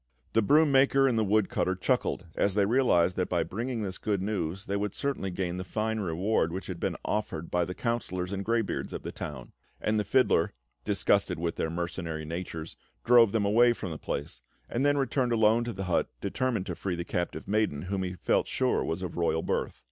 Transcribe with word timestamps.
The 0.33 0.41
broom 0.41 0.71
maker 0.71 1.07
and 1.07 1.15
the 1.15 1.23
woodcutter 1.23 1.75
chuckled 1.75 2.25
as 2.33 2.55
they 2.55 2.65
realised 2.65 3.15
that 3.17 3.29
by 3.29 3.43
bringing 3.43 3.83
this 3.83 3.99
good 3.99 4.19
news, 4.19 4.65
they 4.65 4.75
would 4.75 4.95
certainly 4.95 5.29
gain 5.29 5.57
the 5.57 5.63
fine 5.63 5.99
reward 5.99 6.51
which 6.51 6.65
had 6.65 6.79
been 6.79 6.95
offered 7.05 7.51
by 7.51 7.65
the 7.65 7.75
councillors 7.75 8.31
and 8.31 8.43
greybeards 8.43 8.93
of 8.93 9.03
the 9.03 9.11
town; 9.11 9.51
and 9.79 9.99
the 9.99 10.03
fiddler, 10.03 10.53
disgusted 10.85 11.37
with 11.37 11.55
their 11.55 11.69
mercenary 11.69 12.25
natures, 12.25 12.75
drove 13.05 13.31
them 13.31 13.45
away 13.45 13.73
from 13.73 13.91
the 13.91 13.99
place, 13.99 14.41
and 14.67 14.83
then 14.83 14.97
returned 14.97 15.33
alone 15.33 15.63
to 15.65 15.71
the 15.71 15.83
hut, 15.83 16.07
determined 16.19 16.65
to 16.65 16.73
free 16.75 16.95
the 16.95 17.05
captive 17.05 17.47
maiden, 17.47 17.83
whom 17.83 18.01
he 18.01 18.13
felt 18.15 18.47
sure 18.47 18.83
was 18.83 19.03
of 19.03 19.17
royal 19.17 19.43
birth. 19.43 19.79